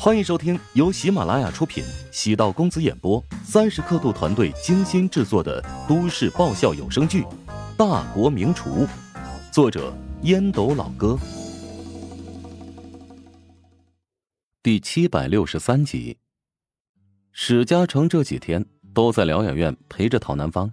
[0.00, 7.22] 欢迎收听由喜马拉雅出品、喜道公子演播、三十刻度团队精心制作的都市爆笑有声剧
[7.76, 8.86] 《大国名厨》，
[9.52, 9.92] 作者
[10.22, 11.18] 烟斗老哥，
[14.62, 16.16] 第七百六十三集。
[17.32, 20.70] 史嘉诚这几天都在疗养院陪着陶南方，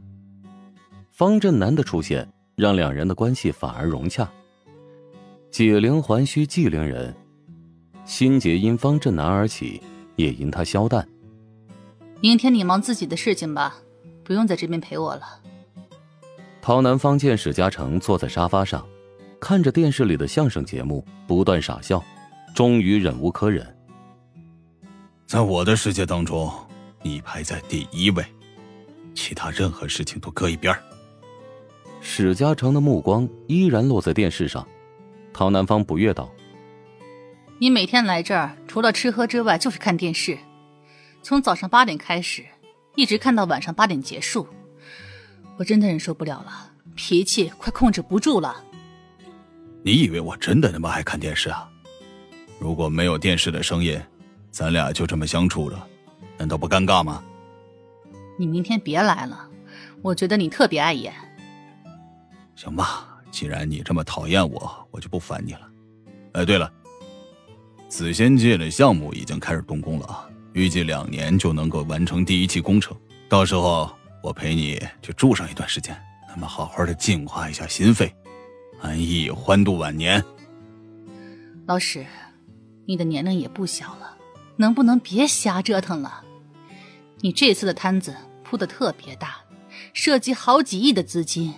[1.12, 4.32] 方振南的出现让两人的关系反而融洽。
[5.50, 7.12] 解铃还须系铃人。
[8.06, 9.82] 心结因方振南而起，
[10.16, 11.08] 也因他消淡。
[12.22, 13.78] 明天你忙自己的事情吧，
[14.24, 15.42] 不用在这边陪我了。
[16.62, 18.86] 陶南方见史嘉诚坐在沙发上，
[19.40, 22.04] 看着电视里的相声节目，不断傻笑，
[22.56, 23.76] 终于忍无可忍。
[25.28, 26.52] 在我的世界当中，
[27.02, 28.24] 你排在第一位，
[29.14, 30.76] 其他任何事情都搁一边
[32.02, 34.66] 史嘉诚的目光依然落在电视上，
[35.34, 36.32] 陶南方不悦道。
[37.66, 40.38] 你每天来这儿，除了吃喝之外，就是看电视，
[41.24, 42.46] 从早上八点开始，
[42.94, 44.48] 一直看到晚上八点结束。
[45.58, 48.64] 我真的忍受不了了，脾气快控制不住了。
[49.84, 51.68] 你以为我真的那么爱看电视啊？
[52.60, 54.00] 如果没有电视的声音，
[54.52, 55.88] 咱俩就这么相处着，
[56.38, 57.24] 难道不尴尬吗？
[58.38, 59.50] 你明天别来了，
[60.04, 61.12] 我觉得你特别碍眼。
[62.56, 65.62] 行吧，既然你这么讨厌我，我就不烦你了。
[66.34, 66.72] 哎，对了。
[67.96, 72.94] 紫仙界的项目已经开始动工了，预计两年就能够完成第一期工程。
[73.30, 73.90] 到时候
[74.22, 78.14] 我陪你去住上一段时间，咱们好好的净化一下心肺，
[78.82, 80.22] 安逸欢度晚年。
[81.68, 82.06] 老史，
[82.86, 84.18] 你的年龄也不小了，
[84.58, 86.22] 能不能别瞎折腾了？
[87.22, 89.38] 你这次的摊子铺的特别大，
[89.94, 91.54] 涉及好几亿的资金，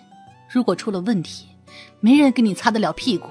[0.52, 1.48] 如果出了问题，
[2.00, 3.28] 没人给你擦得了屁股。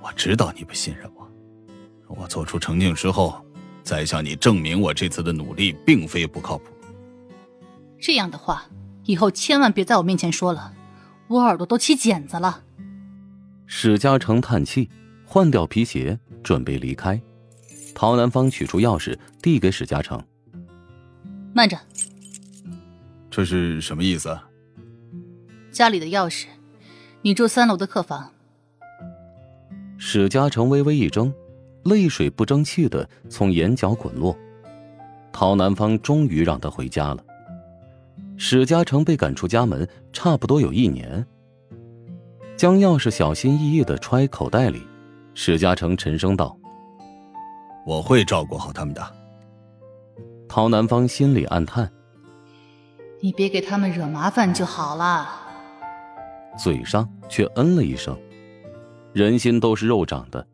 [0.00, 1.17] 我知道你不信任我。
[2.08, 3.44] 我做出成绩之后，
[3.82, 6.64] 再向你证明我这次的努力并非不靠谱。
[8.00, 8.64] 这样的话，
[9.04, 10.72] 以后千万别在我面前说了，
[11.26, 12.64] 我耳朵都起茧子了。
[13.66, 14.88] 史嘉诚叹气，
[15.26, 17.20] 换掉皮鞋，准备离开。
[17.94, 20.22] 陶南方取出钥匙，递给史嘉诚
[21.52, 21.78] ：“慢着，
[23.30, 24.38] 这是什么意思？”
[25.70, 26.46] 家里的钥匙，
[27.22, 28.32] 你住三楼的客房。
[29.98, 31.32] 史嘉诚微微一怔。
[31.84, 34.36] 泪水不争气的从眼角滚落，
[35.32, 37.24] 陶南方终于让他回家了。
[38.36, 41.26] 史嘉诚被赶出家门，差不多有一年。
[42.56, 44.86] 将钥匙小心翼翼的揣口袋里，
[45.34, 46.56] 史嘉诚沉声道
[47.86, 49.14] ：“我会照顾好他们的。”
[50.48, 51.90] 陶南方心里暗叹
[53.22, 55.28] ：“你别给他们惹麻烦就好了。”
[56.58, 58.16] 嘴上却嗯了一声。
[59.12, 60.46] 人心都是肉长的。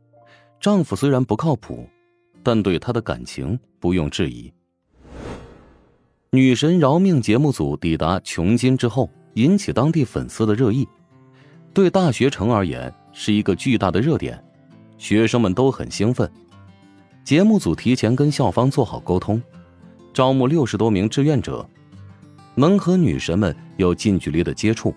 [0.65, 1.87] 丈夫虽然不靠谱，
[2.43, 4.51] 但对她的感情不用质疑。
[6.31, 10.89] 女神饶命节目组抵达琼金之后，引起当地粉丝的热议，
[11.75, 14.43] 对大学城而言是一个巨大的热点，
[14.97, 16.33] 学生们都很兴奋。
[17.25, 19.43] 节目组提前跟校方做好沟通，
[20.15, 21.69] 招募六十多名志愿者，
[22.55, 24.95] 能和女神们有近距离的接触。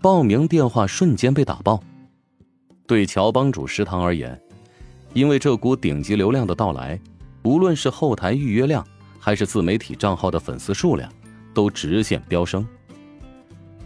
[0.00, 1.78] 报名电话瞬间被打爆。
[2.86, 4.40] 对乔帮主食堂而言。
[5.14, 6.98] 因为这股顶级流量的到来，
[7.42, 8.86] 无论是后台预约量，
[9.18, 11.12] 还是自媒体账号的粉丝数量，
[11.52, 12.66] 都直线飙升。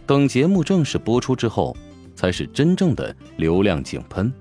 [0.05, 1.75] 等节目正式播出之后，
[2.15, 4.31] 才是真正的流量井喷。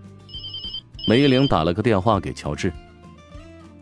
[1.08, 2.72] 梅玲打了个电话给乔治：“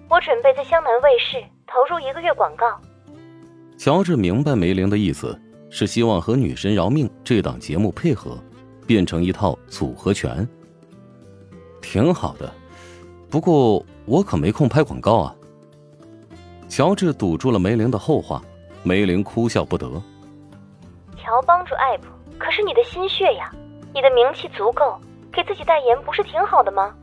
[0.09, 2.67] 我准备在湘南卫视投入一个月广告。”
[3.77, 5.39] 乔治明白梅玲的意思，
[5.69, 8.39] 是希望和《女神饶命》这档节目配合，
[8.87, 10.49] 变成一套组合拳。
[11.83, 12.51] 挺好的。
[13.35, 15.35] 不过我可没空拍广告啊。
[16.69, 18.41] 乔治堵住了梅玲的后话，
[18.85, 19.91] 梅玲哭笑不得。
[21.17, 22.05] 乔帮助艾普，
[22.39, 23.53] 可是你的心血呀，
[23.93, 24.97] 你的名气足够，
[25.33, 26.95] 给自己代言不是挺好的吗？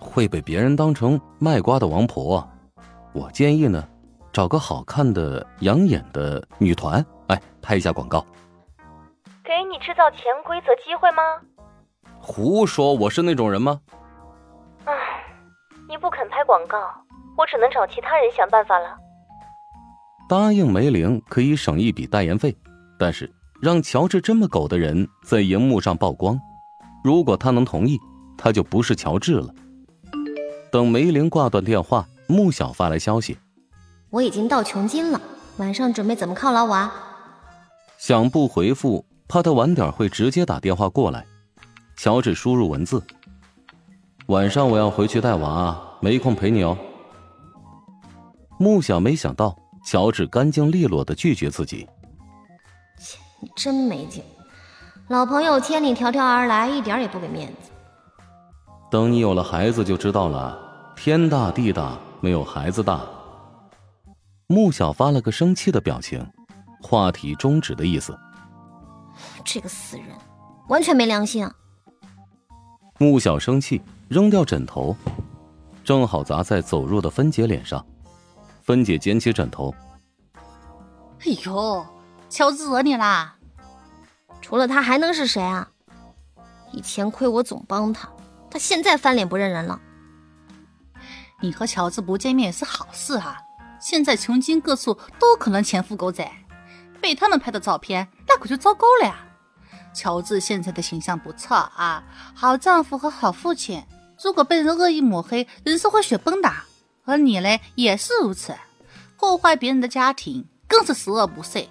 [0.00, 2.44] 会被别人当成卖瓜的王婆。
[3.12, 3.88] 我建议呢，
[4.32, 6.94] 找个好看的、养眼的女团，
[7.28, 8.26] 哎，拍一下广告。
[9.44, 11.22] 给你制造潜规则机会吗？
[12.18, 13.80] 胡说，我是那种人吗？
[15.98, 16.78] 你不肯拍广告，
[17.36, 18.96] 我只能找其他人想办法了。
[20.28, 22.56] 答应梅玲可以省一笔代言费，
[22.96, 23.28] 但是
[23.60, 26.40] 让乔治这么狗的人在荧幕上曝光，
[27.02, 27.98] 如果他能同意，
[28.36, 29.52] 他就不是乔治了。
[30.70, 33.36] 等梅玲挂断电话，穆小发来消息
[34.10, 35.20] ：“我已经到琼金了，
[35.56, 36.94] 晚上准备怎么犒劳我啊？”
[37.98, 41.26] 想不回复，怕他晚点会直接打电话过来。
[41.96, 43.02] 乔治输入文字。
[44.26, 46.76] 晚上我要回去带娃，没空陪你哦。
[48.58, 51.88] 穆小没想到乔治干净利落的拒绝自己。
[52.98, 54.22] 切，你真没劲，
[55.08, 57.70] 老朋友千里迢迢而来，一点也不给面子。
[58.90, 60.58] 等你有了孩子就知道了，
[60.96, 63.00] 天大地大没有孩子大。
[64.46, 66.26] 穆小发了个生气的表情，
[66.82, 68.18] 话题终止的意思。
[69.44, 70.08] 这个死人，
[70.68, 71.54] 完全没良心啊！
[72.98, 74.96] 穆小生气，扔掉枕头，
[75.88, 77.82] 正好砸在走入的芬姐脸上。
[78.62, 79.74] 芬姐捡起枕头，
[81.20, 81.86] 哎呦，
[82.28, 83.36] 乔治惹你啦！
[84.42, 85.70] 除了他还能是谁啊？
[86.72, 88.06] 以前亏我总帮他，
[88.50, 89.80] 他现在翻脸不认人了。
[91.40, 93.38] 你和乔治不见面也是好事啊！
[93.80, 96.30] 现在穷尽各处都可能潜伏狗仔，
[97.00, 99.26] 被他们拍的照片，那可就糟糕了呀！
[99.94, 102.04] 乔治现在的形象不错啊，
[102.34, 103.82] 好丈夫和好父亲。
[104.22, 106.50] 如果被人恶意抹黑，人是会雪崩的。
[107.04, 108.54] 而你嘞，也是如此，
[109.16, 111.66] 破坏别人的家庭，更是十恶不赦。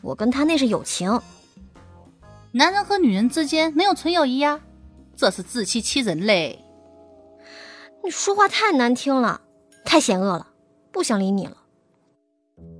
[0.00, 1.20] 我跟他那是友情，
[2.52, 4.60] 男人和女人之间能有纯友谊呀？
[5.16, 6.58] 这是自欺欺人嘞！
[8.02, 9.40] 你说话太难听了，
[9.84, 10.48] 太险恶了，
[10.90, 11.56] 不想理你了。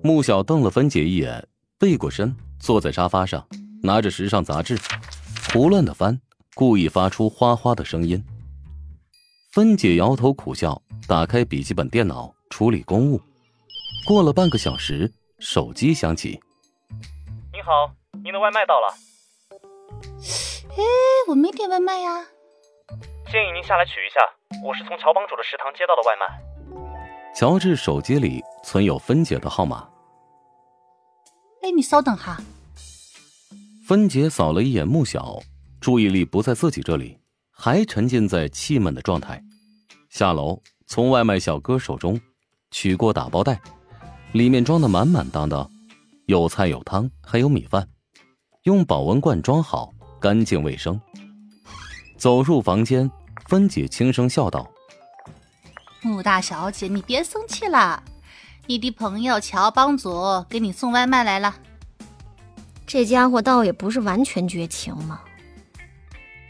[0.02, 1.46] 穆小瞪了芬姐一眼，
[1.78, 3.46] 背过身，坐在沙发上。
[3.82, 4.78] 拿着时尚杂志，
[5.52, 6.20] 胡乱的翻，
[6.54, 8.24] 故意发出哗哗的声音。
[9.54, 13.20] 芬姐摇头苦笑，打开笔记本电脑处理公务。
[14.04, 15.08] 过了半个小时，
[15.38, 16.40] 手机响起
[17.54, 17.88] ：“您好，
[18.24, 18.92] 您的外卖到了。
[20.76, 20.82] ”“哎，
[21.28, 22.26] 我没点外卖呀。
[23.30, 24.18] ”“建议您下来取一下，
[24.66, 26.26] 我是从乔帮主的食堂接到的外卖。”
[27.32, 29.88] 乔治手机里存有芬姐的号码。
[31.62, 32.38] “哎，你稍等哈。”
[33.86, 35.38] 芬姐扫了一眼穆小，
[35.80, 37.20] 注意力不在自己这里，
[37.56, 39.42] 还沉浸在气闷的状态。
[40.10, 42.20] 下楼，从外卖小哥手中
[42.70, 43.60] 取过打包袋，
[44.32, 45.70] 里面装的满满当当，
[46.26, 47.88] 有菜有汤，还有米饭，
[48.64, 51.00] 用保温罐装好，干净卫生。
[52.16, 53.10] 走入房间，
[53.46, 54.68] 芬姐轻声笑道
[56.02, 58.02] ：“穆大小姐，你别生气啦，
[58.66, 61.56] 你的朋友乔帮主给你送外卖来了。”
[62.86, 65.20] 这家伙倒也不是完全绝情嘛。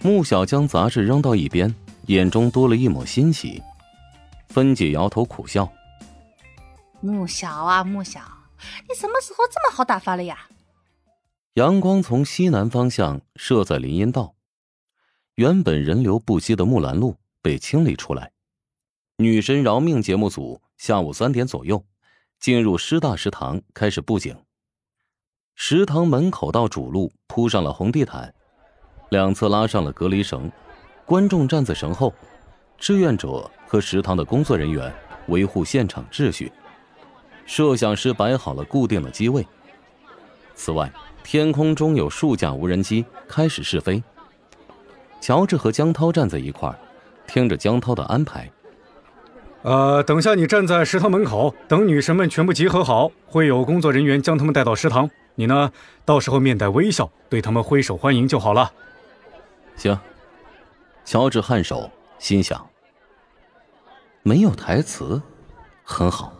[0.05, 1.75] 穆小将杂志扔到一边，
[2.09, 3.62] 眼中多了一抹欣喜。
[4.49, 5.67] 芬姐摇头苦笑
[7.01, 8.21] ：“穆小啊，穆小，
[8.87, 10.47] 你什么时候这么好打发了呀？”
[11.55, 14.35] 阳光从西南方向射在林荫道，
[15.37, 18.31] 原本人流不息的木兰路被清理出来。
[19.17, 21.83] 女神饶命节目组下午三点左右
[22.39, 24.37] 进入师大食堂开始布景。
[25.55, 28.35] 食堂门口到主路铺上了红地毯，
[29.14, 30.50] 两侧拉上了隔离绳，
[31.06, 32.12] 观众站在绳后，
[32.76, 34.93] 志愿者和食堂的工作人员
[35.28, 36.50] 维护现场秩序。
[37.46, 39.46] 摄像师摆好了固定的机位。
[40.56, 44.02] 此外，天空中有数架无人机开始试飞。
[45.20, 46.76] 乔治和江涛站在一块儿，
[47.25, 48.50] 听着江涛的安排。
[49.62, 55.08] 呃，等下你站在食堂门口，等女神们全部集合好，会有工作人员将他们带到食堂。
[55.37, 55.70] 你呢？
[56.05, 58.72] 到时候面带微笑，对他们挥手欢迎就好了。
[59.76, 59.99] 行。
[61.05, 62.67] 乔治颔首，心想：
[64.23, 65.21] 没有台词，
[65.83, 66.33] 很好。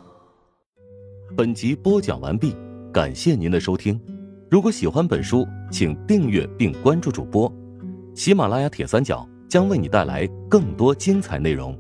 [1.37, 2.57] 本集播讲完毕，
[2.93, 4.00] 感谢您的收听。
[4.50, 7.53] 如果喜欢本书，请订阅并关注主播。
[8.14, 11.79] 喜马拉雅铁三角将为你带来更多精彩内容。